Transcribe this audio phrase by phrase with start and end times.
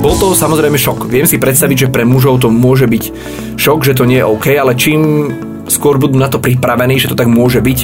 [0.00, 1.12] Bol to samozrejme šok.
[1.12, 3.04] Viem si predstaviť, že pre mužov to môže byť
[3.60, 5.28] šok, že to nie je OK, ale čím
[5.68, 7.78] skôr budú na to pripravení, že to tak môže byť,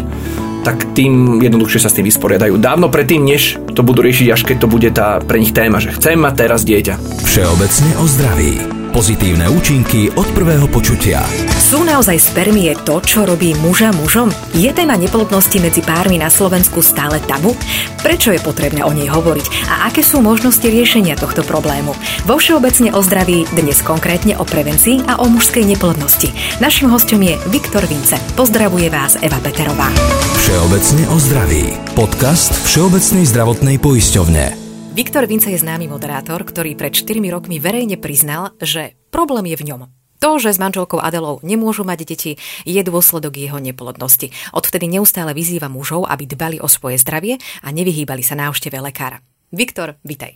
[0.65, 2.57] tak tým jednoduchšie sa s tým vysporiadajú.
[2.57, 5.93] Dávno predtým, než to budú riešiť, až keď to bude tá pre nich téma, že
[5.93, 6.97] chcem mať teraz dieťa.
[7.23, 8.76] Všeobecne o zdraví.
[8.97, 11.21] Pozitívne účinky od prvého počutia.
[11.61, 14.33] Sú naozaj spermie to, čo robí muža mužom?
[14.57, 17.53] Je téma neplodnosti medzi pármi na Slovensku stále tabu?
[18.01, 19.69] Prečo je potrebné o nej hovoriť?
[19.69, 21.93] A aké sú možnosti riešenia tohto problému?
[22.25, 26.33] Vo Všeobecne o zdraví dnes konkrétne o prevencii a o mužskej neplodnosti.
[26.65, 28.17] Našim hostom je Viktor Vince.
[28.33, 29.93] Pozdravuje vás Eva Peterová.
[30.41, 31.65] Všeobecne o zdraví.
[31.93, 34.66] Podcast Všeobecnej zdravotnej poisťovne.
[34.97, 39.67] Viktor Vince je známy moderátor, ktorý pred 4 rokmi verejne priznal, že problém je v
[39.69, 39.81] ňom.
[40.25, 42.33] To, že s manželkou Adelou nemôžu mať deti,
[42.65, 44.33] je dôsledok jeho neplodnosti.
[44.57, 49.21] Odvtedy neustále vyzýva mužov, aby dbali o svoje zdravie a nevyhýbali sa návšteve lekára.
[49.53, 50.33] Viktor, vitaj.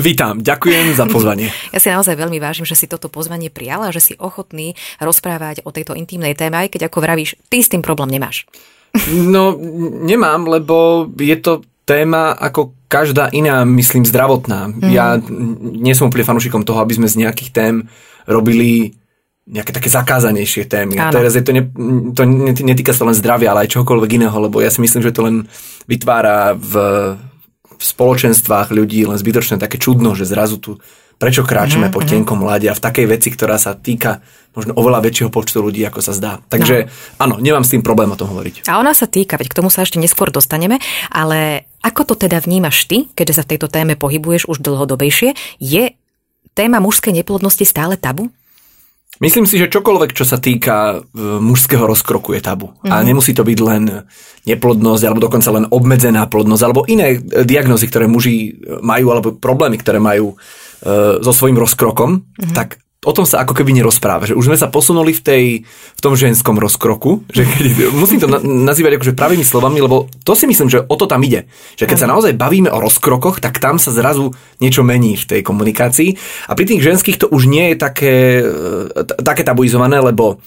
[0.00, 1.52] Vítam, ďakujem za pozvanie.
[1.76, 4.72] Ja si naozaj veľmi vážim, že si toto pozvanie prijal a že si ochotný
[5.04, 8.48] rozprávať o tejto intimnej téme, aj keď ako vravíš, ty s tým problém nemáš.
[9.12, 9.52] No,
[10.00, 14.70] nemám, lebo je to téma ako každá iná, myslím, zdravotná.
[14.70, 14.90] Mm.
[14.90, 15.18] Ja
[15.60, 17.74] nie som úplne fanúšikom toho, aby sme z nejakých tém
[18.26, 18.94] robili
[19.46, 20.98] nejaké také zakázanejšie témy.
[20.98, 21.70] A teraz je to, ne,
[22.10, 22.26] to
[22.66, 25.46] netýka sa len zdravia, ale aj čokoľvek iného, lebo ja si myslím, že to len
[25.86, 26.74] vytvára v,
[27.78, 30.82] v spoločenstvách ľudí len zbytočné také čudno, že zrazu tu
[31.16, 31.96] prečo kráčame mm-hmm.
[31.96, 32.08] po mhm.
[32.10, 34.20] tenkom ľade a v takej veci, ktorá sa týka
[34.56, 36.40] možno oveľa väčšieho počtu ľudí, ako sa zdá.
[36.48, 36.90] Takže no.
[37.20, 38.68] áno, nemám s tým problém o tom hovoriť.
[38.72, 40.80] A ona sa týka, veď k tomu sa ešte neskôr dostaneme,
[41.12, 45.94] ale ako to teda vnímaš ty, keďže sa v tejto téme pohybuješ už dlhodobejšie, je
[46.58, 48.34] téma mužskej neplodnosti stále tabu?
[49.16, 52.74] Myslím si, že čokoľvek, čo sa týka e, mužského rozkroku je tabu.
[52.74, 52.92] Mm-hmm.
[52.92, 53.04] A mhm.
[53.06, 54.04] nemusí to byť len
[54.44, 59.80] neplodnosť, alebo dokonca len obmedzená plodnosť, alebo iné e, diagnózy, ktoré muži majú, alebo problémy,
[59.80, 60.36] ktoré majú
[60.76, 62.52] E, so svojím rozkrokom, mm-hmm.
[62.52, 66.00] tak o tom sa ako keby nerozpráva, že už sme sa posunuli v, tej, v
[66.00, 70.48] tom ženskom rozkroku, že keď, musím to na, nazývať akože pravými slovami, lebo to si
[70.48, 71.46] myslím, že o to tam ide.
[71.78, 75.40] Že keď sa naozaj bavíme o rozkrokoch, tak tam sa zrazu niečo mení v tej
[75.46, 76.16] komunikácii
[76.50, 80.42] a pri tých ženských to už nie je také, e, také tabuizované, lebo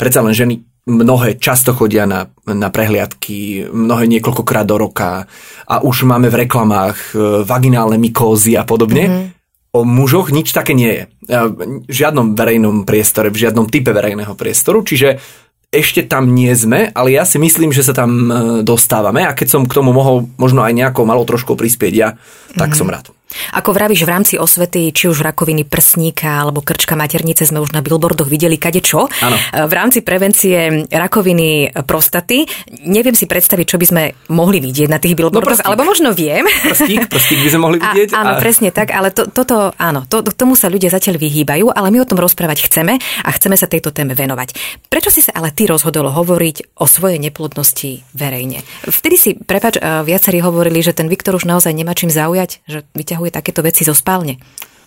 [0.00, 5.28] predsa len ženy mnohé často chodia na, na prehliadky, mnohé niekoľkokrát do roka
[5.68, 9.04] a už máme v reklamách e, vaginálne mykózy a podobne.
[9.04, 9.37] Mm-hmm
[9.72, 11.04] o mužoch nič také nie je.
[11.28, 15.20] V žiadnom verejnom priestore, v žiadnom type verejného priestoru, čiže
[15.68, 18.24] ešte tam nie sme, ale ja si myslím, že sa tam e,
[18.64, 22.16] dostávame a keď som k tomu mohol možno aj nejakou malou trošku prispieť ja,
[22.56, 22.76] tak mm.
[22.76, 23.12] som rád.
[23.54, 27.84] Ako vravíš, v rámci osvety, či už rakoviny prsníka alebo krčka maternice sme už na
[27.84, 29.06] billboardoch videli kade čo.
[29.08, 29.36] Ano.
[29.68, 32.48] V rámci prevencie rakoviny prostaty
[32.88, 34.02] neviem si predstaviť, čo by sme
[34.32, 36.44] mohli vidieť na tých billboardoch, no, alebo možno viem.
[36.44, 38.08] Prstík, prstík by sme mohli vidieť.
[38.12, 38.40] A, áno, a...
[38.40, 42.08] presne tak, ale to, toto, áno, to, tomu sa ľudia zatiaľ vyhýbajú, ale my o
[42.08, 44.56] tom rozprávať chceme a chceme sa tejto téme venovať.
[44.88, 48.64] Prečo si sa ale ty rozhodol hovoriť o svojej neplodnosti verejne?
[48.88, 53.17] Vtedy si, prepač, viacerí hovorili, že ten Viktor už naozaj nemá čím zaujať, že vyťahuje
[53.18, 54.38] vyťahuje takéto veci zo spálne?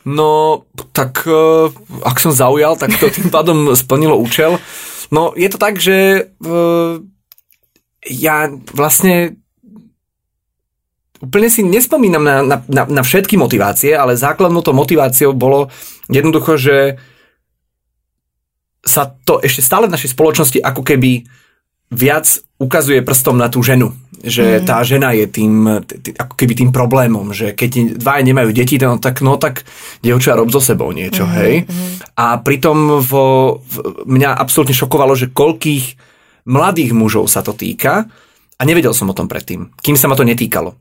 [0.07, 0.63] No,
[0.95, 1.67] tak uh,
[2.01, 4.55] ak som zaujal, tak to tým pádom splnilo účel.
[5.11, 7.03] No, je to tak, že uh,
[8.07, 9.35] ja vlastne
[11.21, 15.69] úplne si nespomínam na, na, na, na všetky motivácie, ale základnou to motiváciou bolo
[16.09, 16.97] jednoducho, že
[18.81, 21.29] sa to ešte stále v našej spoločnosti ako keby
[21.93, 22.25] viac
[22.57, 24.65] ukazuje prstom na tú ženu že mm.
[24.69, 29.01] tá žena je tým, tý, ako keby tým problémom, že keď dvaja nemajú deti, no
[29.01, 29.65] tak, no tak
[30.05, 31.33] dievča rob so sebou niečo, mm.
[31.41, 31.53] hej.
[31.65, 31.93] Mm.
[32.21, 35.85] A pritom vo, v, mňa absolútne šokovalo, že koľkých
[36.45, 38.05] mladých mužov sa to týka
[38.57, 40.77] a nevedel som o tom predtým, kým sa ma to netýkalo.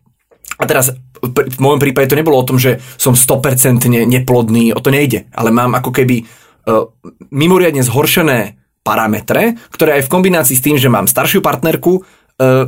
[0.61, 0.93] A teraz
[1.25, 5.49] v môjom prípade to nebolo o tom, že som 100% neplodný, o to nejde, ale
[5.49, 6.85] mám ako keby uh,
[7.33, 12.05] mimoriadne zhoršené parametre, ktoré aj v kombinácii s tým, že mám staršiu partnerku,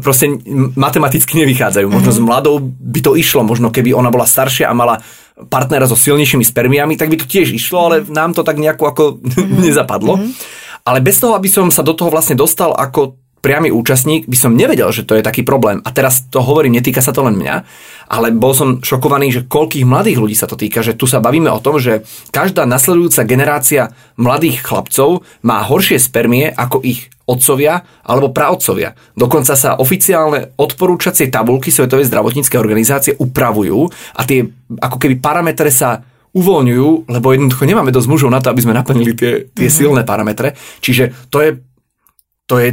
[0.05, 0.29] proste
[0.77, 1.89] matematicky nevychádzajú.
[1.89, 2.25] Možno mm-hmm.
[2.25, 5.01] s mladou by to išlo, možno keby ona bola staršia a mala
[5.49, 8.13] partnera so silnejšími spermiami, tak by to tiež išlo, ale mhm.
[8.13, 9.61] nám to tak nejako ako mm-hmm.
[9.67, 10.21] nezapadlo.
[10.21, 10.61] Mm-hmm.
[10.83, 14.55] Ale bez toho, aby som sa do toho vlastne dostal ako priamy účastník, by som
[14.55, 15.83] nevedel, že to je taký problém.
[15.83, 17.57] A teraz to hovorím, netýka sa to len mňa,
[18.07, 21.51] ale bol som šokovaný, že koľkých mladých ľudí sa to týka, že tu sa bavíme
[21.51, 28.31] o tom, že každá nasledujúca generácia mladých chlapcov má horšie spermie ako ich otcovia alebo
[28.31, 28.95] praotcovia.
[29.19, 34.47] Dokonca sa oficiálne odporúčacie tabulky Svetovej zdravotníckej organizácie upravujú a tie
[34.79, 35.99] ako keby parametre sa
[36.33, 39.69] uvoľňujú, lebo jednoducho nemáme dosť mužov na to, aby sme naplnili tie, tie mm-hmm.
[39.69, 40.57] silné parametre.
[40.81, 41.51] Čiže to je,
[42.49, 42.69] to je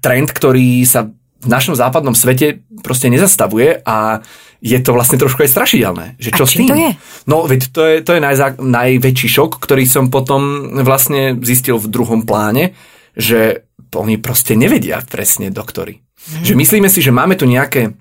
[0.00, 1.08] trend, ktorý sa
[1.38, 4.20] v našom západnom svete proste nezastavuje a
[4.58, 6.06] je to vlastne trošku aj strašidelné.
[6.18, 6.68] Že čo a s tým?
[6.68, 6.90] to je?
[7.30, 11.86] No, veď to je, to je najzá, najväčší šok, ktorý som potom vlastne zistil v
[11.86, 12.74] druhom pláne,
[13.14, 16.02] že oni proste nevedia presne doktory.
[16.02, 16.42] Hmm.
[16.42, 17.94] Že myslíme si, že máme tu nejaké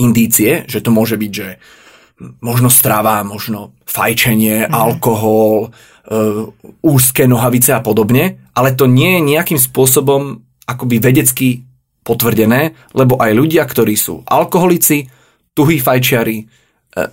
[0.00, 1.48] indície, že to môže byť, že
[2.40, 4.72] možno strava, možno fajčenie, hmm.
[4.72, 6.48] alkohol, uh,
[6.80, 10.40] úzke nohavice a podobne, ale to nie je nejakým spôsobom
[10.72, 11.62] akoby vedecky
[12.02, 15.06] potvrdené, lebo aj ľudia, ktorí sú alkoholici,
[15.54, 16.44] tuhí fajčiari, e,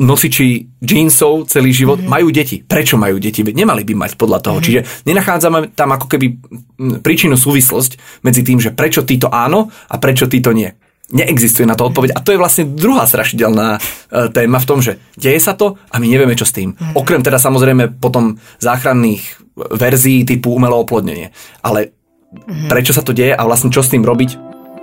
[0.02, 2.12] nosiči džínsov celý život, mm-hmm.
[2.12, 2.66] majú deti.
[2.66, 3.46] Prečo majú deti?
[3.46, 4.58] Veď nemali by mať podľa toho.
[4.58, 4.66] Mm-hmm.
[4.66, 6.28] Čiže nenachádzame tam ako keby
[7.06, 10.74] príčinu súvislosť medzi tým, že prečo títo áno a prečo títo nie.
[11.10, 12.14] Neexistuje na to odpoveď.
[12.14, 13.80] A to je vlastne druhá strašidelná e,
[14.34, 16.74] téma v tom, že deje sa to a my nevieme, čo s tým.
[16.74, 16.98] Mm-hmm.
[16.98, 19.38] Okrem teda samozrejme potom záchranných
[19.70, 21.30] verzií typu umelé oplodnenie.
[21.62, 21.99] Ale.
[22.70, 24.38] Prečo sa to deje a vlastne čo s tým robiť,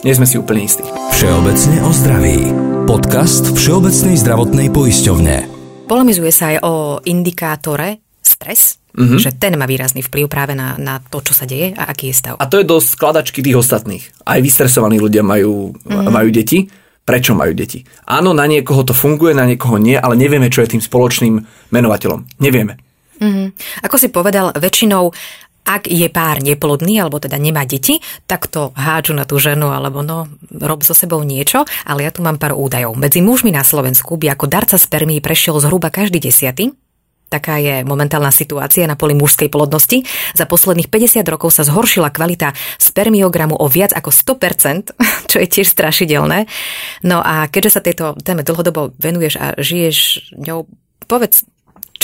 [0.04, 0.84] nie sme si úplne istí.
[1.16, 2.38] Všeobecne o zdraví.
[2.87, 5.37] Podcast Všeobecnej zdravotnej poisťovne.
[5.87, 6.75] Polemizuje sa aj o
[7.06, 9.19] indikátore stres, mm-hmm.
[9.22, 12.19] že ten má výrazný vplyv práve na, na to, čo sa deje a aký je
[12.19, 12.34] stav.
[12.38, 14.04] A to je do skladačky tých ostatných.
[14.26, 16.10] Aj vystresovaní ľudia majú, mm-hmm.
[16.10, 16.66] majú deti.
[17.06, 17.87] Prečo majú deti?
[18.10, 21.38] Áno, na niekoho to funguje, na niekoho nie, ale nevieme, čo je tým spoločným
[21.70, 22.42] menovateľom.
[22.42, 22.82] Nevieme.
[23.22, 23.46] Mm-hmm.
[23.87, 25.14] Ako si povedal, väčšinou
[25.66, 27.98] ak je pár neplodný, alebo teda nemá deti,
[28.30, 32.22] tak to hádžu na tú ženu, alebo no, rob so sebou niečo, ale ja tu
[32.22, 32.94] mám pár údajov.
[32.94, 36.70] Medzi mužmi na Slovensku by ako darca spermí prešiel zhruba každý desiaty,
[37.26, 40.06] Taká je momentálna situácia na poli mužskej plodnosti.
[40.38, 44.94] Za posledných 50 rokov sa zhoršila kvalita spermiogramu o viac ako 100%,
[45.30, 46.46] čo je tiež strašidelné.
[47.02, 49.98] No a keďže sa tejto téme dlhodobo venuješ a žiješ
[50.38, 50.70] ňou,
[51.10, 51.42] povedz,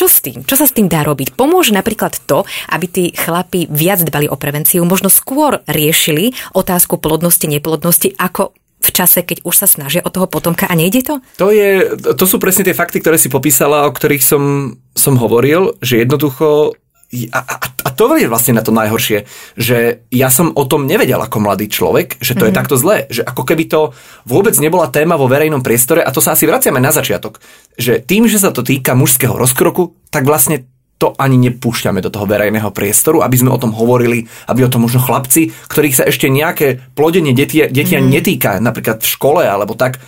[0.03, 0.43] čo s tým?
[0.43, 1.39] Čo sa s tým dá robiť?
[1.39, 2.43] Pomôže napríklad to,
[2.75, 8.51] aby tí chlapi viac dbali o prevenciu, možno skôr riešili otázku plodnosti, neplodnosti, ako
[8.83, 11.15] v čase, keď už sa snažia o toho potomka a nejde to?
[11.39, 15.79] To, je, to sú presne tie fakty, ktoré si popísala, o ktorých som, som hovoril,
[15.79, 16.75] že jednoducho
[17.13, 21.21] a, a, a to je vlastne na to najhoršie, že ja som o tom nevedel
[21.21, 22.49] ako mladý človek, že to mm-hmm.
[22.49, 22.59] je mhm.
[22.59, 23.81] takto zlé, že ako keby to
[24.25, 27.37] vôbec nebola téma vo verejnom priestore a to sa asi vraciame na začiatok,
[27.77, 30.65] že tým, že sa to týka mužského rozkroku, tak vlastne
[30.97, 34.87] to ani nepúšťame do toho verejného priestoru, aby sme o tom hovorili, aby o tom
[34.87, 38.07] možno chlapci, ktorých sa ešte nejaké plodenie detí, mm.
[38.07, 39.99] netýka, napríklad v škole alebo tak,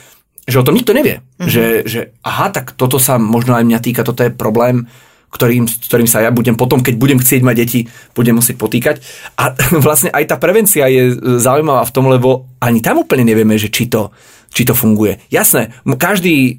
[0.46, 1.18] že o tom nikto nevie.
[1.42, 1.50] Mm.
[1.50, 4.86] Že, že aha, tak toto sa možno aj mňa týka, toto je problém,
[5.34, 7.80] ktorým, ktorým sa ja budem potom, keď budem chcieť mať deti,
[8.14, 9.02] budem musieť potýkať.
[9.34, 13.58] A vlastne aj tá prevencia je e, zaujímavá v tom, lebo ani tam úplne nevieme,
[13.58, 14.14] že či to,
[14.54, 15.18] či to funguje.
[15.34, 16.52] Jasné, každý e,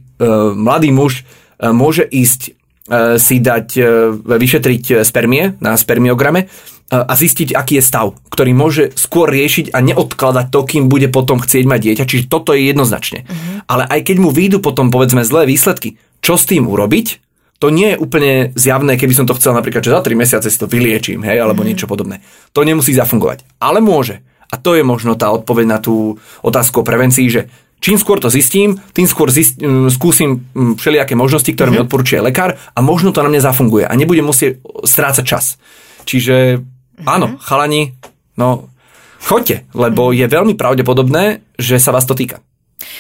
[0.60, 3.82] mladý muž e, môže ísť e, si dať, e,
[4.20, 6.48] vyšetriť spermie na spermiograme e,
[6.92, 11.40] a zistiť, aký je stav, ktorý môže skôr riešiť a neodkladať to, kým bude potom
[11.40, 12.04] chcieť mať dieťa.
[12.12, 13.24] Čiže toto je jednoznačne.
[13.24, 13.72] Mm-hmm.
[13.72, 17.25] Ale aj keď mu výjdu potom, povedzme, zlé výsledky, čo s tým urobiť,
[17.66, 20.62] to nie je úplne zjavné, keby som to chcel napríklad, že za 3 mesiace si
[20.62, 21.74] to vyliečím, hej, alebo mm.
[21.74, 22.22] niečo podobné.
[22.54, 23.42] To nemusí zafungovať.
[23.58, 24.22] Ale môže.
[24.54, 27.50] A to je možno tá odpoveď na tú otázku o prevencii, že
[27.82, 29.58] čím skôr to zistím, tým skôr zist,
[29.90, 31.74] skúsim všelijaké možnosti, ktoré mm.
[31.74, 31.86] mi mhm.
[31.90, 35.58] odporúčia lekár a možno to na mňa zafunguje a nebudem musieť strácať čas.
[36.06, 37.10] Čiže mm.
[37.10, 37.98] áno, chalani,
[38.38, 38.70] no
[39.26, 40.22] choďte, lebo mm.
[40.22, 42.46] je veľmi pravdepodobné, že sa vás to týka.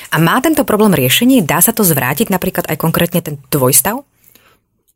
[0.09, 1.45] A má tento problém riešenie?
[1.45, 4.01] Dá sa to zvrátiť napríklad aj konkrétne ten tvoj stav?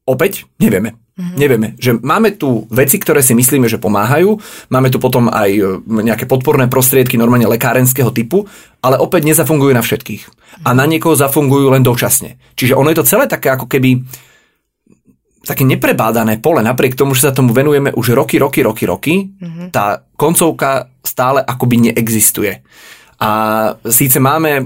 [0.09, 0.97] Opäť nevieme.
[1.19, 1.35] Mm-hmm.
[1.35, 4.39] Nevieme, že máme tu veci, ktoré si myslíme, že pomáhajú,
[4.71, 8.47] máme tu potom aj e, nejaké podporné prostriedky normálne lekárenského typu,
[8.79, 10.23] ale opäť nezafungujú na všetkých.
[10.63, 12.39] A na niekoho zafungujú len dočasne.
[12.55, 13.99] Čiže ono je to celé také ako keby
[15.43, 19.75] také neprebádané pole, napriek tomu, že sa tomu venujeme už roky, roky, roky, roky, mm-hmm.
[19.75, 22.63] tá koncovka stále akoby neexistuje.
[23.19, 23.29] A
[23.91, 24.63] síce máme e,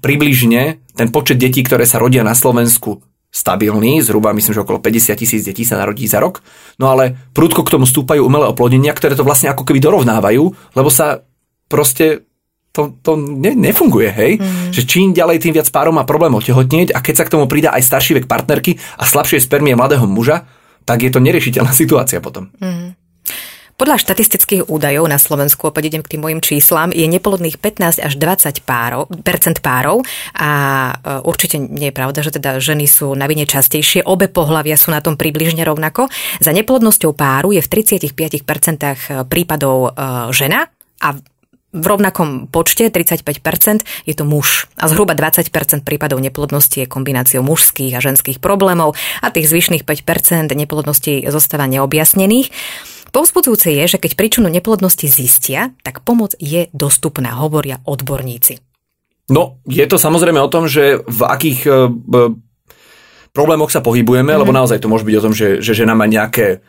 [0.00, 5.12] približne ten počet detí, ktoré sa rodia na Slovensku stabilný, zhruba myslím, že okolo 50
[5.18, 6.40] tisíc detí sa narodí za rok,
[6.80, 10.88] no ale prúdko k tomu stúpajú umelé oplodnenia, ktoré to vlastne ako keby dorovnávajú, lebo
[10.88, 11.20] sa
[11.68, 12.24] proste
[12.76, 14.32] to, to ne, nefunguje, hej?
[14.36, 14.68] Mm.
[14.76, 17.72] Že čím ďalej, tým viac párov má problém otehotnieť a keď sa k tomu pridá
[17.72, 20.44] aj starší vek partnerky a slabšie spermie mladého muža,
[20.84, 22.52] tak je to neriešiteľná situácia potom.
[22.60, 22.92] Mm.
[23.76, 28.12] Podľa štatistických údajov na Slovensku, opäť idem k tým mojim číslam, je neplodných 15 až
[28.16, 30.00] 20 párov, percent párov
[30.32, 30.48] a
[30.96, 34.08] e, určite nie je pravda, že teda ženy sú na vine častejšie.
[34.08, 36.08] Obe pohlavia sú na tom približne rovnako.
[36.40, 40.72] Za neplodnosťou páru je v 35% prípadov e, žena
[41.04, 41.20] a
[41.76, 44.72] v rovnakom počte, 35%, je to muž.
[44.80, 50.48] A zhruba 20% prípadov neplodnosti je kombináciou mužských a ženských problémov a tých zvyšných 5%
[50.56, 52.48] neplodností zostáva neobjasnených.
[53.16, 58.60] Povzbudzujúce je, že keď príčinu neplodnosti zistia, tak pomoc je dostupná, hovoria odborníci.
[59.32, 61.72] No, je to samozrejme o tom, že v akých e,
[63.32, 64.42] problémoch sa pohybujeme, mm-hmm.
[64.44, 66.60] lebo naozaj to môže byť o tom, že, že žena má nejaké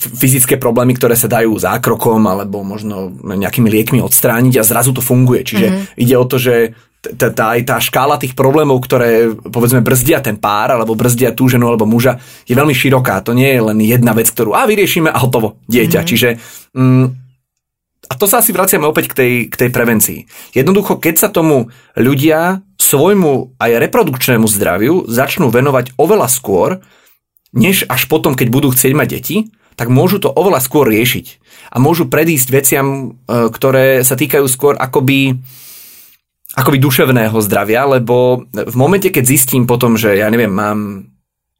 [0.00, 5.44] fyzické problémy, ktoré sa dajú zákrokom alebo možno nejakými liekmi odstrániť a zrazu to funguje.
[5.44, 6.00] Čiže mm-hmm.
[6.00, 10.78] ide o to, že tá, aj tá škála tých problémov, ktoré povedzme brzdia ten pár
[10.78, 13.18] alebo brzdia tú ženu alebo muža je veľmi široká.
[13.26, 15.98] To nie je len jedna vec, ktorú a vyriešime a hotovo, dieťa.
[15.98, 16.10] Mm-hmm.
[16.10, 16.28] Čiže
[16.78, 17.06] mm,
[18.06, 20.20] a to sa asi vraciame opäť k tej, k tej prevencii.
[20.52, 26.84] Jednoducho, keď sa tomu ľudia svojmu aj reprodukčnému zdraviu začnú venovať oveľa skôr,
[27.56, 29.36] než až potom, keď budú chcieť mať deti,
[29.80, 31.26] tak môžu to oveľa skôr riešiť.
[31.72, 35.40] A môžu predísť veciam, e, ktoré sa týkajú skôr akoby,
[36.52, 41.08] akoby duševného zdravia, lebo v momente, keď zistím potom, že ja neviem, mám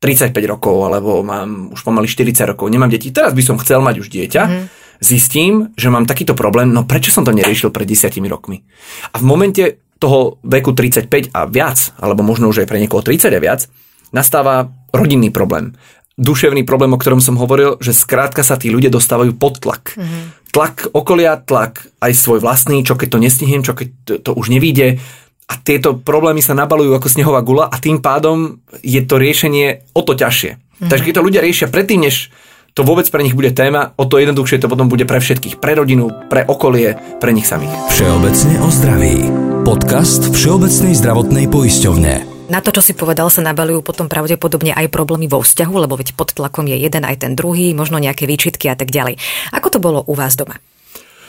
[0.02, 4.02] 35 rokov, alebo mám už pomaly 40 rokov, nemám deti, teraz by som chcel mať
[4.02, 4.64] už dieťa, mm.
[5.00, 8.66] zistím, že mám takýto problém, no prečo som to neriešil pred 10 rokmi?
[9.14, 9.62] A v momente
[10.02, 13.70] toho veku 35 a viac, alebo možno už aj pre niekoho 30 a viac,
[14.11, 15.78] nastáva rodinný problém
[16.20, 19.96] duševný problém, o ktorom som hovoril, že skrátka sa tí ľudia dostávajú pod tlak.
[19.96, 20.22] Mm-hmm.
[20.52, 24.52] Tlak okolia, tlak aj svoj vlastný, čo keď to nestihnem, čo keď to, to už
[24.52, 25.00] nevíde.
[25.49, 30.00] A tieto problémy sa nabalujú ako snehová gula a tým pádom je to riešenie o
[30.04, 30.56] to ťažšie.
[30.56, 30.90] Mm-hmm.
[30.92, 32.28] Takže keď to ľudia riešia predtým, než
[32.73, 35.76] to vôbec pre nich bude téma, o to jednoduchšie to potom bude pre všetkých, pre
[35.76, 37.73] rodinu, pre okolie, pre nich samých.
[37.92, 39.16] Všeobecne o zdraví.
[39.62, 42.31] Podcast Všeobecnej zdravotnej poisťovne.
[42.52, 46.12] Na to, čo si povedal, sa nabalujú potom pravdepodobne aj problémy vo vzťahu, lebo veď
[46.12, 49.16] pod tlakom je jeden aj ten druhý, možno nejaké výčitky a tak ďalej.
[49.56, 50.61] Ako to bolo u vás doma?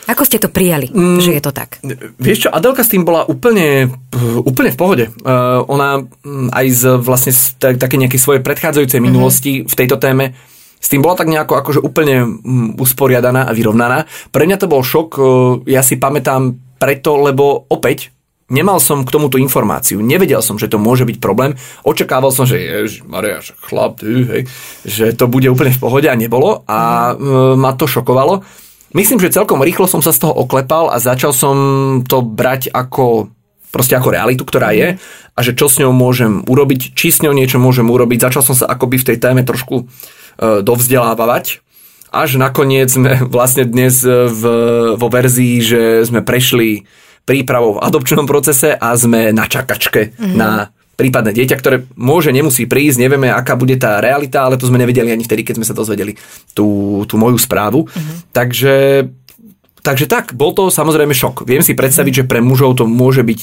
[0.03, 1.79] Ako ste to prijali, mm, že je to tak?
[2.19, 3.87] Vieš čo, Adelka s tým bola úplne,
[4.43, 5.05] úplne v pohode.
[5.23, 9.07] Uh, ona mm, aj z vlastne z tak, také nejakej svojej predchádzajúcej mm-hmm.
[9.07, 10.35] minulosti v tejto téme
[10.83, 14.03] s tým bola tak nejako akože úplne mm, usporiadaná a vyrovnaná.
[14.27, 15.25] Pre mňa to bol šok, uh,
[15.63, 18.11] ja si pamätám preto, lebo opäť
[18.53, 21.57] Nemal som k tomuto informáciu, nevedel som, že to môže byť problém.
[21.81, 24.41] Očakával som, že jež, Maria, chlap, ty, hej,
[24.85, 28.45] že to bude úplne v pohode a nebolo a e, ma to šokovalo.
[28.93, 31.55] Myslím, že celkom rýchlo som sa z toho oklepal a začal som
[32.05, 33.33] to brať ako
[33.73, 35.01] proste ako realitu, ktorá je
[35.33, 38.29] a že čo s ňou môžem urobiť, či s ňou niečo môžem urobiť.
[38.29, 39.83] Začal som sa akoby v tej téme trošku e,
[40.61, 41.65] dovzdelávať
[42.13, 44.43] až nakoniec sme vlastne dnes v,
[44.93, 46.85] vo verzii, že sme prešli
[47.23, 50.35] prípravou v adopčnom procese a sme na čakačke mm-hmm.
[50.35, 54.77] na prípadné dieťa, ktoré môže, nemusí prísť, nevieme, aká bude tá realita, ale to sme
[54.77, 56.13] nevedeli ani vtedy, keď sme sa dozvedeli
[56.53, 57.89] tú, tú moju správu.
[57.89, 58.17] Mm-hmm.
[58.29, 58.75] Takže,
[59.81, 61.49] takže tak, bol to samozrejme šok.
[61.49, 63.39] Viem si predstaviť, že pre mužov to môže byť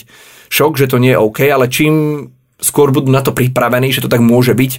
[0.46, 2.26] šok, že to nie je OK, ale čím
[2.60, 4.72] skôr budú na to pripravení, že to tak môže byť,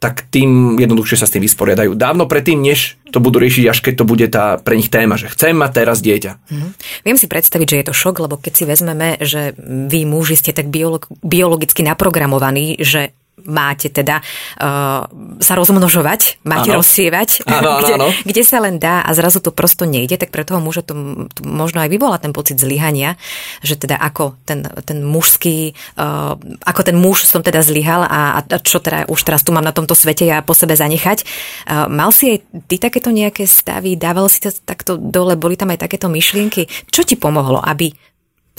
[0.00, 1.92] tak tým jednoduchšie sa s tým vysporiadajú.
[1.92, 5.28] Dávno predtým, než to budú riešiť, až keď to bude tá pre nich téma, že
[5.28, 6.40] chcem mať teraz dieťa.
[6.40, 6.70] Mm-hmm.
[7.04, 10.56] Viem si predstaviť, že je to šok, lebo keď si vezmeme, že vy muži ste
[10.56, 10.72] tak
[11.20, 13.12] biologicky naprogramovaní, že
[13.46, 14.20] máte teda
[14.60, 15.04] uh,
[15.40, 16.82] sa rozmnožovať, máte ano.
[16.82, 18.08] rozsievať, ano, kde, ano.
[18.24, 20.94] kde sa len dá a zrazu to prosto nejde, tak pre toho muža to,
[21.32, 23.16] to možno aj vyvolá ten pocit zlyhania,
[23.64, 28.58] že teda ako ten, ten mužský, uh, ako ten muž som teda zlyhal a, a
[28.60, 31.24] čo teda už teraz tu mám na tomto svete ja po sebe zanechať.
[31.66, 35.72] Uh, mal si aj ty takéto nejaké stavy, dával si to takto dole, boli tam
[35.72, 36.68] aj takéto myšlienky.
[36.90, 38.09] Čo ti pomohlo, aby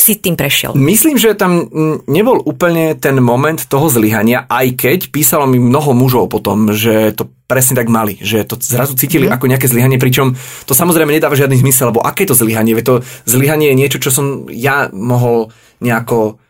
[0.02, 0.74] si tým prešiel?
[0.74, 1.70] Myslím, že tam
[2.10, 7.30] nebol úplne ten moment toho zlyhania, aj keď písalo mi mnoho mužov potom, že to
[7.46, 9.38] presne tak mali, že to zrazu cítili mm.
[9.38, 10.34] ako nejaké zlyhanie, pričom
[10.66, 12.74] to samozrejme nedáva žiadny zmysel, lebo aké to zlyhanie?
[12.74, 12.96] Veď to
[13.30, 15.54] zlyhanie je niečo, čo som ja mohol
[15.84, 16.42] nejako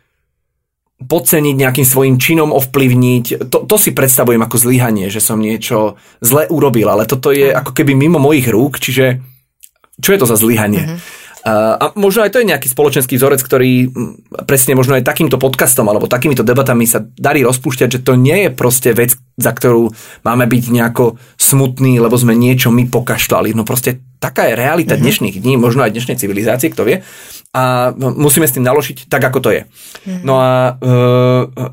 [1.02, 3.50] podceniť, nejakým svojim činom ovplyvniť.
[3.50, 7.74] To, to si predstavujem ako zlyhanie, že som niečo zle urobil, ale toto je ako
[7.74, 9.18] keby mimo mojich rúk, čiže
[9.98, 10.82] čo je to za zlyhanie?
[10.86, 11.21] Mm-hmm.
[11.42, 13.90] A možno aj to je nejaký spoločenský vzorec, ktorý
[14.46, 18.50] presne možno aj takýmto podcastom alebo takýmito debatami sa darí rozpúšťať, že to nie je
[18.54, 19.90] proste vec, za ktorú
[20.22, 23.58] máme byť nejako smutný, lebo sme niečo my pokašľali.
[23.58, 25.02] No proste taká je realita mm-hmm.
[25.02, 27.02] dnešných dní, možno aj dnešnej civilizácie, kto vie.
[27.50, 29.62] A musíme s tým naložiť tak, ako to je.
[29.66, 30.22] Mm-hmm.
[30.22, 30.94] No a, e,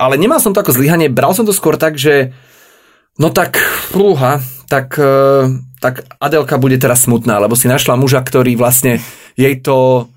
[0.02, 2.34] ale nemal som to ako zlyhanie, bral som to skôr tak, že
[3.22, 3.62] no tak,
[3.94, 5.46] fúha, tak, e,
[5.78, 8.98] tak Adelka bude teraz smutná, lebo si našla muža, ktorý vlastne
[9.40, 10.12] jej to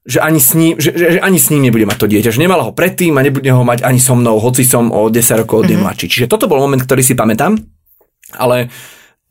[0.00, 2.64] že ani, s ním, že, že, ani s ním nebude mať to dieťa, že nemala
[2.64, 5.68] ho predtým a nebude ho mať ani so mnou, hoci som o 10 rokov od
[5.68, 5.82] mm-hmm.
[5.84, 6.06] mladší.
[6.08, 7.60] Čiže toto bol moment, ktorý si pamätám,
[8.32, 8.72] ale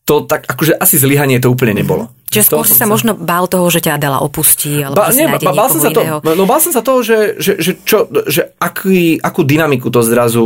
[0.06, 2.14] to tak akože asi zlyhanie to úplne nebolo.
[2.14, 2.30] Mm-hmm.
[2.30, 5.18] Čiže skôr si sa, sa možno bál toho, že ťa Adela opustí, alebo ba, že
[5.18, 8.06] nie, ba, bál som sa to, No bál som sa toho, že, že, že, čo,
[8.30, 10.46] že aký, akú dynamiku to zrazu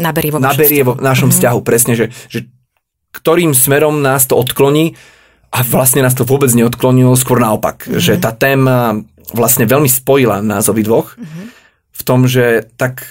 [0.00, 1.36] naberie vo, naberie vo našom mm-hmm.
[1.36, 2.48] vzťahu, presne, že, že
[3.12, 4.96] ktorým smerom nás to odkloní
[5.48, 8.00] a vlastne nás to vôbec neodklonilo, skôr naopak, mm-hmm.
[8.00, 9.00] že tá téma
[9.32, 11.46] vlastne veľmi spojila nás obidvoch mm-hmm.
[11.92, 13.04] v tom, že tak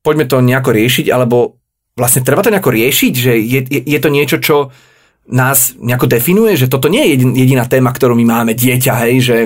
[0.00, 1.58] poďme to nejako riešiť, alebo
[1.96, 4.56] vlastne treba to nejako riešiť, že je, je, je to niečo, čo
[5.26, 9.38] nás nejako definuje, že toto nie je jediná téma, ktorú my máme, dieťa, hej, že,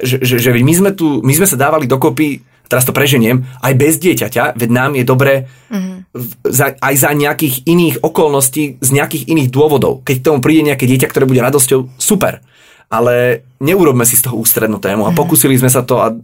[0.00, 3.72] že, že, že my, sme tu, my sme sa dávali dokopy, teraz to preženiem, aj
[3.76, 5.95] bez dieťaťa, veď nám je dobre mm-hmm.
[6.44, 10.02] Za, aj za nejakých iných okolností, z nejakých iných dôvodov.
[10.02, 12.40] Keď k tomu príde nejaké dieťa, ktoré bude radosťou, super.
[12.86, 15.18] Ale neurobme si z toho ústrednú tému a mm-hmm.
[15.18, 16.14] pokúsili sme sa to a,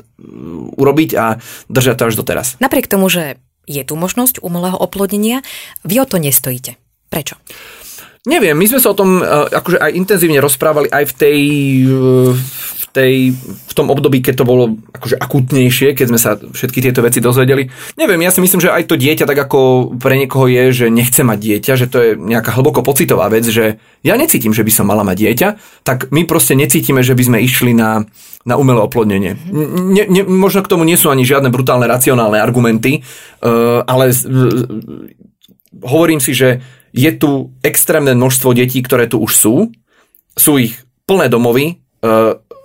[0.79, 2.47] urobiť a držať to až doteraz.
[2.63, 5.43] Napriek tomu, že je tu možnosť umelého oplodnenia,
[5.87, 6.79] vy o to nestojíte.
[7.11, 7.39] Prečo?
[8.23, 11.39] Neviem, my sme sa o tom uh, akože aj intenzívne rozprávali aj v tej,
[11.91, 12.31] uh,
[12.79, 17.01] v tej, v tom období, keď to bolo akože akutnejšie, keď sme sa všetky tieto
[17.01, 17.67] veci dozvedeli.
[17.97, 21.25] Neviem, ja si myslím, že aj to dieťa tak ako pre niekoho je, že nechce
[21.25, 24.87] mať dieťa, že to je nejaká hlboko pocitová vec, že ja necítim, že by som
[24.87, 25.49] mala mať dieťa,
[25.83, 28.05] tak my proste necítime, že by sme išli na,
[28.45, 29.41] na umelé oplodnenie.
[29.93, 34.21] Ne, ne, možno k tomu nie sú ani žiadne brutálne racionálne argumenty, uh, ale uh,
[35.81, 36.61] hovorím si, že
[36.93, 39.55] je tu extrémne množstvo detí, ktoré tu už sú,
[40.37, 40.77] sú ich
[41.09, 41.75] plné domovy, e,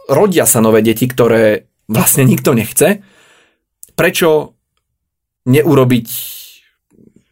[0.08, 3.04] rodia sa nové deti, ktoré vlastne nikto nechce.
[3.96, 4.58] Prečo
[5.48, 6.08] neurobiť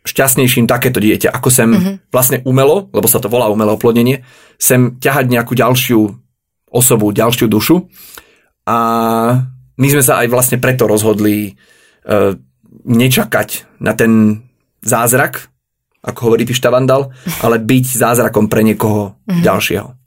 [0.06, 1.96] šťastnejším takéto dieťa, ako sem mm-hmm.
[2.14, 4.22] vlastne umelo, lebo sa to volá umelé oplodnenie,
[4.62, 6.00] sem ťahať nejakú ďalšiu
[6.70, 7.90] osobu, ďalšiu dušu.
[8.70, 8.78] A
[9.76, 11.52] my sme sa aj vlastne preto rozhodli e,
[12.86, 14.46] nečakať na ten
[14.86, 15.50] zázrak,
[16.06, 17.10] ako hovorí Pišta Vandal,
[17.42, 19.42] ale byť zázrakom pre niekoho mm-hmm.
[19.42, 20.05] ďalšieho.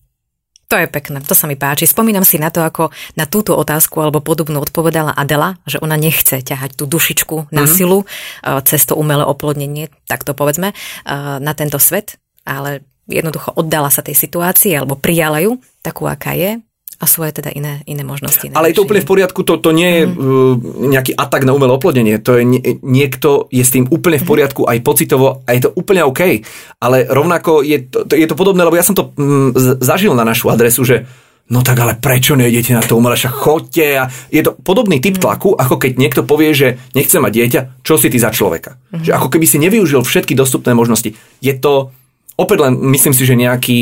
[0.68, 1.88] To je pekné, to sa mi páči.
[1.88, 6.44] Spomínam si na to, ako na túto otázku alebo podobnú odpovedala Adela, že ona nechce
[6.44, 7.72] ťahať tú dušičku na mm-hmm.
[7.72, 13.56] silu eh, cez to umelé oplodnenie, tak to povedzme, eh, na tento svet, ale jednoducho
[13.56, 16.60] oddala sa tej situácii alebo prijala ju takú, aká je
[16.98, 18.42] a sú aj teda iné, iné možnosti.
[18.42, 20.54] Iné Ale je to úplne v poriadku, to, to nie je mm.
[20.90, 24.30] nejaký atak na umelé oplodnenie, to je nie, niekto je s tým úplne v mhm.
[24.34, 26.42] poriadku aj pocitovo a je to úplne OK.
[26.82, 30.50] Ale rovnako je to, je to podobné, lebo ja som to mm, zažil na našu
[30.50, 31.06] adresu, že
[31.48, 35.16] no tak ale prečo nejdete na to umelé, však chodte a je to podobný typ
[35.16, 35.22] mhm.
[35.22, 38.74] tlaku, ako keď niekto povie, že nechce mať dieťa, čo si ty za človeka.
[38.90, 39.06] Mm.
[39.06, 41.14] Že ako keby si nevyužil všetky dostupné možnosti.
[41.38, 41.94] Je to
[42.38, 43.80] opäť len myslím si, že nejaký,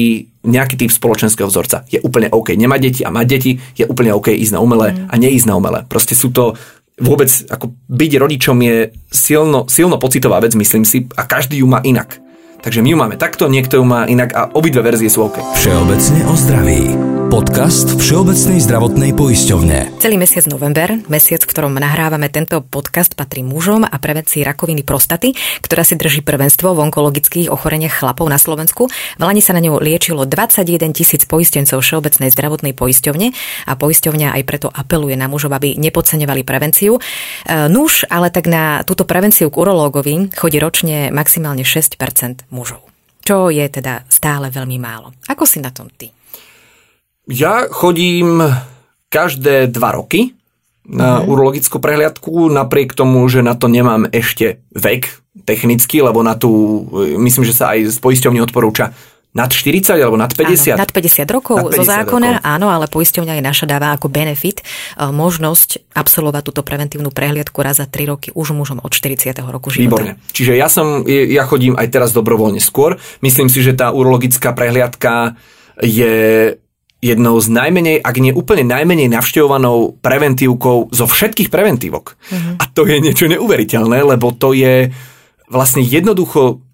[0.48, 2.56] nejaký typ spoločenského vzorca je úplne OK.
[2.56, 5.12] Nemať deti a mať deti je úplne OK ísť na umelé mm.
[5.12, 5.84] a neísť na umelé.
[5.84, 6.56] Proste sú to
[6.96, 8.76] vôbec, ako byť rodičom je
[9.12, 12.16] silno, silno pocitová vec, myslím si, a každý ju má inak.
[12.64, 15.38] Takže my ju máme takto, niekto ju má inak a obidve verzie sú OK.
[15.60, 17.15] Všeobecne o zdraví.
[17.36, 20.00] Podcast Všeobecnej zdravotnej poisťovne.
[20.00, 25.36] Celý mesiac november, mesiac, v ktorom nahrávame tento podcast, patrí mužom a prevencii rakoviny prostaty,
[25.60, 28.88] ktorá si drží prvenstvo v onkologických ochoreniach chlapov na Slovensku.
[28.88, 33.28] V Lani sa na ňu liečilo 21 tisíc poistencov Všeobecnej zdravotnej poisťovne
[33.68, 36.96] a poisťovňa aj preto apeluje na mužov, aby nepodceňovali prevenciu.
[36.96, 37.00] E,
[37.68, 42.80] nuž, ale tak na túto prevenciu k urológovi chodí ročne maximálne 6% mužov.
[43.28, 45.12] Čo je teda stále veľmi málo.
[45.28, 46.15] Ako si na tom ty?
[47.26, 48.42] Ja chodím
[49.10, 50.34] každé dva roky
[50.86, 51.30] na mm-hmm.
[51.30, 55.10] urologickú prehliadku, napriek tomu, že na to nemám ešte vek
[55.42, 56.86] technicky, lebo na tú,
[57.18, 58.94] myslím, že sa aj z poisťovní odporúča
[59.36, 60.72] nad 40 alebo nad 50?
[60.72, 62.48] Áno, nad 50 rokov nad 50 zo zákona, rokov.
[62.56, 64.64] áno, ale poisťovňa aj naša dáva ako benefit e,
[65.12, 69.36] možnosť absolvovať túto preventívnu prehliadku raz za 3 roky už mužom od 40.
[69.44, 70.00] roku života.
[70.00, 70.12] Výborne.
[70.32, 72.96] Čiže ja som, ja chodím aj teraz dobrovoľne skôr.
[73.20, 75.36] Myslím si, že tá urologická prehliadka
[75.84, 76.56] je
[77.04, 82.16] jednou z najmenej, ak nie úplne najmenej navštevovanou preventívkou zo všetkých preventívok.
[82.16, 82.54] Mm-hmm.
[82.56, 84.90] A to je niečo neuveriteľné, lebo to je
[85.52, 86.64] vlastne jednoducho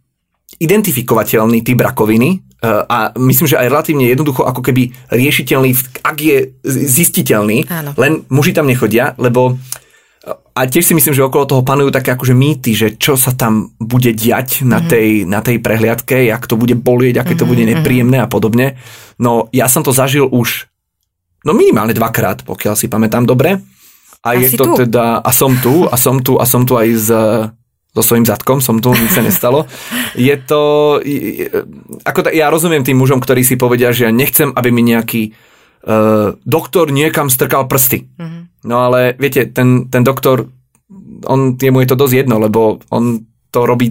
[0.63, 5.75] identifikovateľný typ rakoviny e, a myslím, že aj relatívne jednoducho ako keby riešiteľný,
[6.07, 7.91] ak je zistiteľný, Áno.
[7.99, 9.59] len muži tam nechodia, lebo
[10.31, 13.75] a tiež si myslím, že okolo toho panujú také akože mýty, že čo sa tam
[13.83, 14.91] bude diať na, mm-hmm.
[14.91, 17.51] tej, na tej prehliadke, jak to bude bolieť, aké to mm-hmm.
[17.51, 17.71] bude mhm.
[17.75, 18.79] nepríjemné a podobne.
[19.19, 20.71] No ja som to zažil už
[21.43, 23.59] no minimálne dvakrát, pokiaľ si pamätám dobre.
[24.23, 24.87] A, a je to tu?
[24.87, 27.11] teda, a som tu, a som tu, a som tu aj s,
[27.91, 29.67] so svojím zadkom, som tu, nič sa nestalo.
[30.15, 30.97] Je to,
[32.07, 35.35] ako ja rozumiem tým mužom, ktorí si povedia, že ja nechcem, aby mi nejaký
[35.87, 38.07] uh, doktor niekam strkal prsty.
[38.19, 38.43] Mm-hmm.
[38.67, 40.47] No ale viete, ten, ten doktor,
[41.27, 43.91] on, jemu je to dosť jedno, lebo on to robí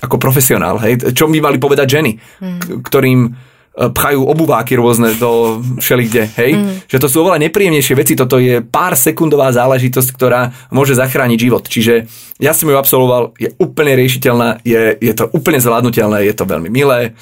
[0.00, 0.80] ako profesionál.
[0.80, 1.12] Hej?
[1.12, 2.84] Čo by mali povedať ženy, mm.
[2.84, 3.32] ktorým
[3.76, 6.56] pchajú obuváky rôzne do všelikde, hej?
[6.56, 6.88] Mm.
[6.88, 11.68] Že to sú oveľa nepríjemnejšie veci, toto je pár sekundová záležitosť, ktorá môže zachrániť život.
[11.68, 12.08] Čiže
[12.40, 16.72] ja som ju absolvoval, je úplne riešiteľná, je, je to úplne zvládnutelné, je to veľmi
[16.72, 17.12] milé.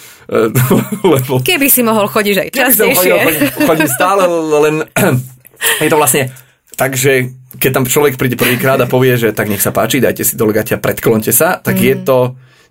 [1.15, 1.43] Lebo...
[1.43, 2.95] Keby si mohol chodiť aj častejšie.
[3.03, 4.23] Chodil, chodím, chodím stále,
[4.63, 4.75] len
[5.83, 6.31] je to vlastne
[6.75, 10.35] Takže keď tam človek príde prvýkrát a povie, že tak nech sa páči, dajte si
[10.35, 11.85] do legatia, predklonte sa, tak mm.
[11.87, 12.19] je to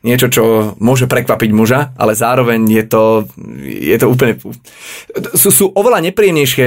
[0.03, 0.43] niečo, čo
[0.83, 3.03] môže prekvapiť muža, ale zároveň je to,
[3.63, 4.35] je to úplne...
[5.33, 6.65] Sú, sú oveľa nepríjemnejšie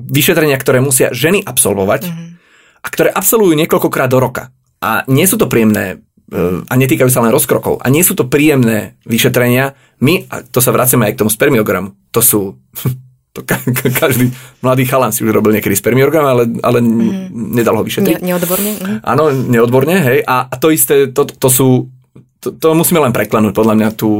[0.00, 2.28] vyšetrenia, ktoré musia ženy absolvovať mm.
[2.82, 4.50] a ktoré absolvujú niekoľkokrát do roka.
[4.82, 7.78] A nie sú to príjemné e, a netýkajú sa len rozkrokov.
[7.84, 9.76] A nie sú to príjemné vyšetrenia.
[10.02, 12.58] My, a to sa vraciame aj k tomu spermiogramu, to sú
[13.36, 14.32] to ka- ka- každý
[14.64, 17.28] mladý chalan si už robil niekedy spermiogram, ale, ale mm.
[17.60, 18.24] nedal ho vyšetriť.
[18.24, 18.72] Ne, neodborne?
[18.80, 18.98] Mm.
[19.04, 20.18] Áno, neodborne, hej.
[20.24, 21.92] A to isté, to, to sú
[22.42, 24.12] to, to musíme len preklenúť podľa mňa tú,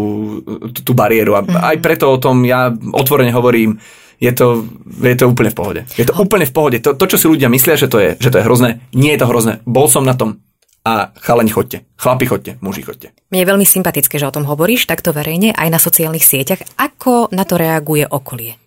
[0.70, 1.34] tú, tú bariéru.
[1.34, 1.58] A mm.
[1.58, 3.82] aj preto o tom ja otvorene hovorím,
[4.22, 4.70] je to,
[5.02, 5.80] je to úplne v pohode.
[5.98, 6.78] Je to úplne v pohode.
[6.78, 9.20] To, to, čo si ľudia myslia, že to, je, že to je hrozné, nie je
[9.20, 9.58] to hrozné.
[9.66, 10.38] Bol som na tom
[10.86, 11.82] a chalani chodte.
[11.98, 13.10] Chlapi chodte, muži chodte.
[13.30, 16.62] Mne je veľmi sympatické, že o tom hovoríš takto verejne aj na sociálnych sieťach.
[16.78, 18.58] Ako na to reaguje okolie?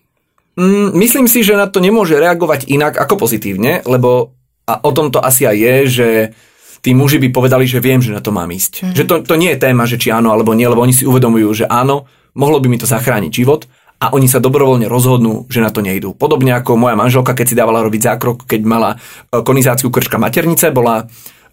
[0.56, 5.14] Mm, myslím si, že na to nemôže reagovať inak ako pozitívne, lebo a o tom
[5.14, 6.08] to asi aj je, že
[6.86, 8.86] tí muži by povedali, že viem, že na to mám ísť.
[8.86, 8.94] Mm.
[8.94, 11.50] Že to, to nie je téma, že či áno alebo nie, lebo oni si uvedomujú,
[11.50, 12.06] že áno,
[12.38, 13.66] mohlo by mi to zachrániť život
[13.98, 16.14] a oni sa dobrovoľne rozhodnú, že na to nejdú.
[16.14, 20.70] Podobne ako moja manželka, keď si dávala robiť zákrok, keď mala e, konizáciu krčka maternice,
[20.70, 21.04] bola e,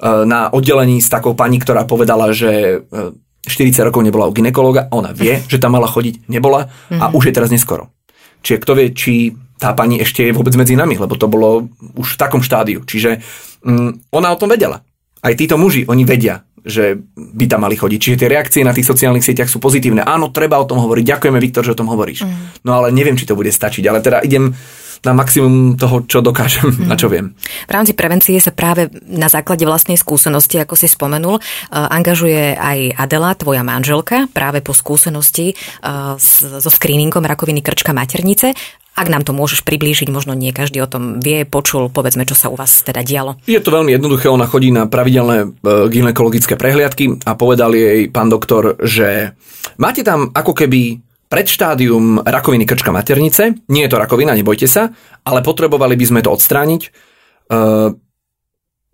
[0.06, 5.17] na oddelení s takou pani, ktorá povedala, že 40 e, rokov nebola u ginekologa, ona
[5.17, 7.17] vie, že tam mala chodiť, nebola a mm.
[7.17, 7.89] už je teraz neskoro.
[8.43, 12.19] Čiže kto vie, či tá pani ešte je vôbec medzi nami, lebo to bolo už
[12.19, 12.84] v takom štádiu.
[12.84, 13.24] Čiže
[13.63, 14.84] um, ona o tom vedela.
[15.23, 17.99] Aj títo muži, oni vedia, že by tam mali chodiť.
[17.99, 20.03] Čiže tie reakcie na tých sociálnych sieťach sú pozitívne.
[20.03, 21.03] Áno, treba o tom hovoriť.
[21.15, 22.27] Ďakujeme, Viktor, že o tom hovoríš.
[22.27, 22.63] Mm.
[22.67, 23.83] No ale neviem, či to bude stačiť.
[23.88, 24.51] Ale teda idem
[25.03, 26.91] na maximum toho, čo dokážem mm.
[26.91, 27.36] a čo viem.
[27.67, 31.43] V rámci prevencie sa práve na základe vlastnej skúsenosti, ako si spomenul, uh,
[31.91, 38.55] angažuje aj Adela, tvoja manželka, práve po skúsenosti uh, so screeningom rakoviny krčka maternice.
[38.93, 42.53] Ak nám to môžeš priblížiť, možno nie každý o tom vie, počul, povedzme, čo sa
[42.53, 43.41] u vás teda dialo.
[43.49, 48.29] Je to veľmi jednoduché, ona chodí na pravidelné uh, gynekologické prehliadky a povedal jej pán
[48.29, 49.34] doktor, že
[49.82, 53.58] máte tam ako keby predštádium rakoviny krčka maternice.
[53.65, 54.93] Nie je to rakovina, nebojte sa,
[55.25, 56.82] ale potrebovali by sme to odstrániť.
[57.49, 57.97] Uh,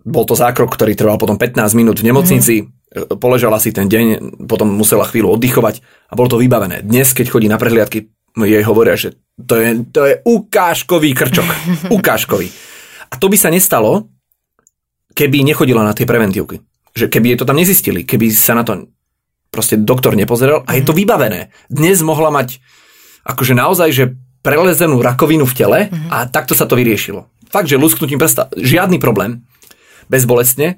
[0.08, 2.56] bol to zákrok, ktorý trval potom 15 minút v nemocnici.
[2.64, 3.20] Mm-hmm.
[3.20, 4.04] Poležala si ten deň,
[4.48, 6.82] potom musela chvíľu oddychovať a bolo to vybavené.
[6.88, 8.10] Dnes, keď chodí na prehliadky,
[8.40, 11.48] jej hovoria, že to je, to je ukážkový krčok.
[11.98, 12.52] ukážkový.
[13.10, 14.12] A to by sa nestalo,
[15.16, 16.62] keby nechodila na tie preventívky.
[16.96, 18.90] Že keby je to tam nezistili, keby sa na to
[19.50, 21.00] proste doktor nepozeral a je to mhm.
[21.04, 21.42] vybavené.
[21.70, 22.62] Dnes mohla mať
[23.26, 24.06] akože naozaj, že
[24.40, 26.30] prelezenú rakovinu v tele a mhm.
[26.32, 27.28] takto sa to vyriešilo.
[27.50, 29.42] Fakt, že lusknutím prsta, žiadny problém,
[30.06, 30.78] bezbolestne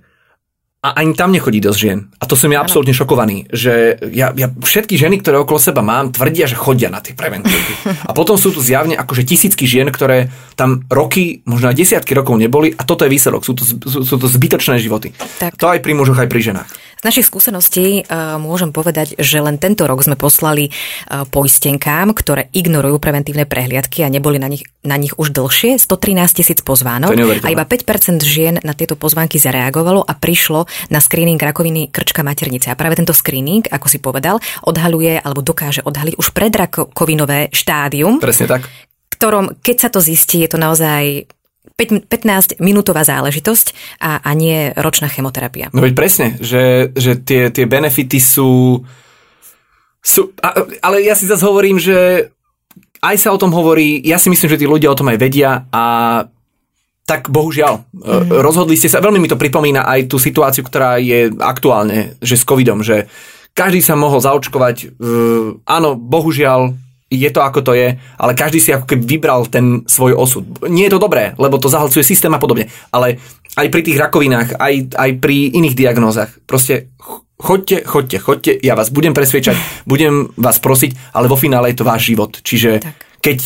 [0.81, 2.09] a ani tam nechodí dosť žien.
[2.17, 6.09] A to som ja absolútne šokovaný, že ja, ja všetky ženy, ktoré okolo seba mám,
[6.09, 7.85] tvrdia, že chodia na tie preventívky.
[8.09, 12.33] A potom sú tu zjavne akože tisícky žien, ktoré tam roky, možno aj desiatky rokov
[12.41, 13.45] neboli a toto je výsledok.
[13.45, 15.13] Sú to, sú, sú to zbytočné životy.
[15.37, 15.53] Tak.
[15.61, 16.69] To aj pri mužoch, aj pri ženách.
[17.01, 22.53] Z našich skúseností uh, môžem povedať, že len tento rok sme poslali uh, poistenkám, ktoré
[22.53, 27.47] ignorujú preventívne prehliadky a neboli na nich, na nich už dlhšie, 113 tisíc pozvánok a
[27.49, 32.69] iba 5% žien na tieto pozvánky zareagovalo a prišlo na screening rakoviny krčka maternice.
[32.69, 38.21] A práve tento screening, ako si povedal, odhaluje alebo dokáže odhaliť už predrakovinové štádium.
[38.21, 38.69] Presne tak
[39.21, 41.29] ktorom, keď sa to zistí, je to naozaj
[41.75, 45.69] 15-minútová záležitosť a, a nie ročná chemoterapia.
[45.71, 48.81] No veď presne, že, že tie, tie benefity sú...
[50.01, 52.29] sú a, ale ja si zase hovorím, že
[53.01, 55.65] aj sa o tom hovorí, ja si myslím, že tí ľudia o tom aj vedia
[55.73, 55.83] a
[57.01, 58.29] tak bohužiaľ, mm.
[58.39, 62.45] rozhodli ste sa, veľmi mi to pripomína aj tú situáciu, ktorá je aktuálne, že s
[62.45, 63.09] covidom, že
[63.51, 64.95] každý sa mohol zaočkovať,
[65.67, 66.71] áno, bohužiaľ,
[67.11, 70.47] je to ako to je, ale každý si ako keby vybral ten svoj osud.
[70.71, 73.19] Nie je to dobré, lebo to zahalcuje systém a podobne, ale
[73.59, 76.87] aj pri tých rakovinách, aj, aj pri iných diagnózach, proste
[77.35, 79.59] chodte, chodte, chodte, ja vás budem presviečať,
[79.91, 82.31] budem vás prosiť, ale vo finále je to váš život.
[82.39, 82.95] Čiže tak.
[83.19, 83.37] keď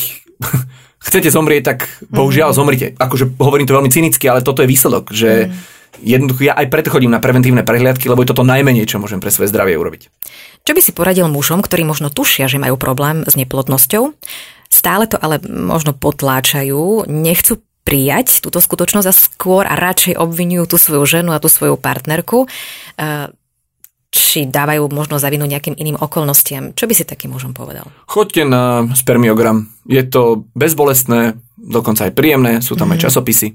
[1.10, 1.80] chcete zomrieť, tak
[2.13, 2.58] bohužiaľ mm.
[2.58, 2.88] zomrite.
[3.01, 5.74] Akože hovorím to veľmi cynicky, ale toto je výsledok, že mm.
[6.01, 9.31] Jednoducho ja aj preto chodím na preventívne prehliadky, lebo je toto najmenej, čo môžem pre
[9.31, 10.10] svoje zdravie urobiť.
[10.65, 14.17] Čo by si poradil mužom, ktorí možno tušia, že majú problém s neplodnosťou,
[14.69, 20.77] stále to ale možno potláčajú, nechcú prijať túto skutočnosť a skôr a radšej obvinujú tú
[20.81, 22.49] svoju ženu a tú svoju partnerku.
[22.97, 23.29] E,
[24.10, 26.73] či dávajú možno za vinu nejakým iným okolnostiam.
[26.73, 27.86] Čo by si takým mužom povedal?
[28.10, 29.69] Choďte na spermiogram.
[29.86, 32.93] Je to bezbolestné, dokonca aj príjemné, sú tam mm.
[32.95, 33.05] aj mhm.
[33.05, 33.47] časopisy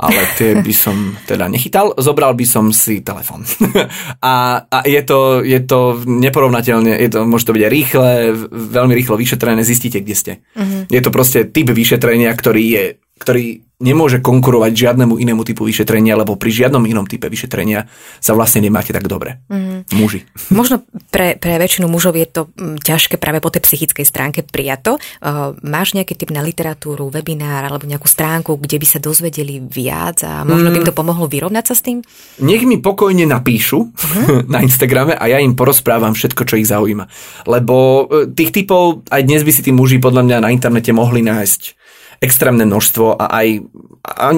[0.00, 0.96] ale tie by som
[1.28, 1.92] teda nechytal.
[2.00, 3.44] Zobral by som si telefon.
[4.24, 8.10] a, a je, to, je to neporovnateľne, je to, môže to byť rýchle,
[8.50, 10.32] veľmi rýchlo vyšetrené, zistíte, kde ste.
[10.56, 10.88] Uh-huh.
[10.88, 12.84] Je to proste typ vyšetrenia, ktorý je
[13.20, 17.88] ktorý nemôže konkurovať žiadnemu inému typu vyšetrenia, lebo pri žiadnom inom type vyšetrenia
[18.20, 19.40] sa vlastne nemáte tak dobre.
[19.48, 19.88] Mm.
[19.96, 20.28] Muži.
[20.52, 25.00] Možno pre, pre väčšinu mužov je to mm, ťažké práve po tej psychickej stránke prijato.
[25.24, 30.20] Uh, máš nejaký typ na literatúru, webinár alebo nejakú stránku, kde by sa dozvedeli viac
[30.28, 31.00] a možno by im to mm.
[31.00, 32.04] pomohlo vyrovnať sa s tým?
[32.44, 34.44] Nech mi pokojne napíšu uh-huh.
[34.52, 37.08] na Instagrame a ja im porozprávam všetko, čo ich zaujíma.
[37.48, 41.24] Lebo e, tých typov aj dnes by si tí muži podľa mňa na internete mohli
[41.24, 41.79] nájsť
[42.20, 43.48] extrémne množstvo a aj,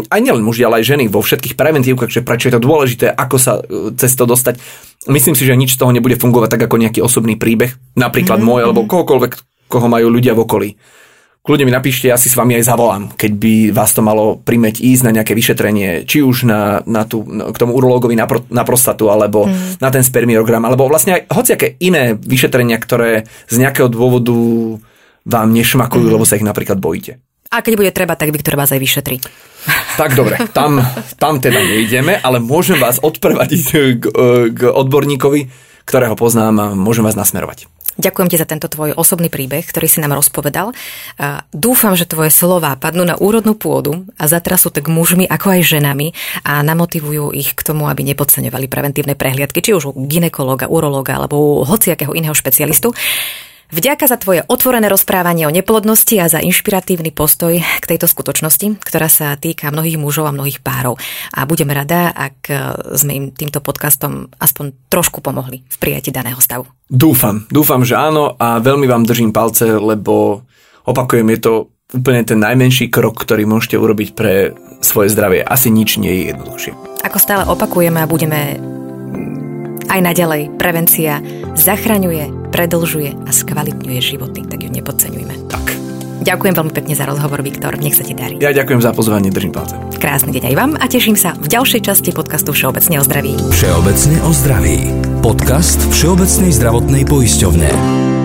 [0.06, 3.36] aj nielen muži, ale aj ženy vo všetkých preventívkach, že prečo je to dôležité, ako
[3.42, 4.62] sa e, cez to dostať.
[5.10, 8.54] Myslím si, že nič z toho nebude fungovať tak ako nejaký osobný príbeh, napríklad mm-hmm.
[8.54, 9.32] môj alebo kohokoľvek,
[9.66, 10.70] koho majú ľudia v okolí.
[11.42, 14.78] Kľudne mi napíšte, ja si s vami aj zavolám, keď by vás to malo primeť
[14.78, 18.62] ísť na nejaké vyšetrenie, či už na, na tú, k tomu urológovi na, pro, na
[18.62, 19.82] prostatu, alebo mm.
[19.82, 24.30] na ten spermiogram, alebo vlastne aj hociaké iné vyšetrenia, ktoré z nejakého dôvodu
[25.26, 26.14] vám nešmakujú, mm.
[26.14, 27.18] lebo sa ich napríklad bojíte.
[27.52, 29.20] A keď bude treba, tak Viktor vás aj vyšetrí.
[30.00, 30.80] Tak dobre, tam,
[31.20, 33.64] tam teda nejdeme, ale môžem vás odprevadiť
[34.00, 34.04] k,
[34.56, 35.52] k odborníkovi,
[35.84, 37.68] ktorého poznám môžem vás nasmerovať.
[37.92, 40.72] Ďakujem ti za tento tvoj osobný príbeh, ktorý si nám rozpovedal.
[41.52, 46.16] Dúfam, že tvoje slova padnú na úrodnú pôdu a zatrasú tak mužmi ako aj ženami
[46.40, 51.36] a namotivujú ich k tomu, aby nepodceňovali preventívne prehliadky, či už u ginekologa, urológa alebo
[51.36, 52.96] u hociakého iného špecialistu.
[53.72, 59.08] Vďaka za tvoje otvorené rozprávanie o neplodnosti a za inšpiratívny postoj k tejto skutočnosti, ktorá
[59.08, 61.00] sa týka mnohých mužov a mnohých párov.
[61.32, 62.52] A budeme rada, ak
[63.00, 66.68] sme im týmto podcastom aspoň trošku pomohli v prijati daného stavu.
[66.84, 70.44] Dúfam, dúfam, že áno a veľmi vám držím palce, lebo
[70.84, 71.52] opakujem, je to
[71.96, 74.52] úplne ten najmenší krok, ktorý môžete urobiť pre
[74.84, 75.40] svoje zdravie.
[75.48, 76.72] Asi nič nie je jednoduchšie.
[77.08, 78.60] Ako stále opakujeme a budeme
[79.88, 81.18] aj naďalej prevencia
[81.56, 85.48] zachraňuje, predlžuje a skvalitňuje životy, tak ju nepodceňujme.
[85.48, 85.64] Tak.
[86.22, 87.74] Ďakujem veľmi pekne za rozhovor, Viktor.
[87.82, 88.38] Nech sa ti darí.
[88.38, 89.74] Ja ďakujem za pozvanie, držím palce.
[89.98, 93.34] Krásny deň aj vám a teším sa v ďalšej časti podcastu Všeobecne o zdraví.
[93.50, 94.78] Všeobecne o zdraví.
[95.18, 98.21] Podcast Všeobecnej zdravotnej poisťovne.